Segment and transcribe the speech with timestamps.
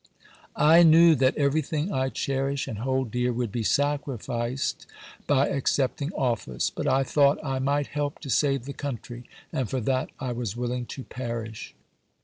[0.55, 4.87] I knew that everything I cherish and hold dear would be sacrificed
[5.27, 6.71] by accepting office.
[6.71, 10.55] But I thought I might help to save the country, and for that I was
[10.55, 11.75] wiUing to perish."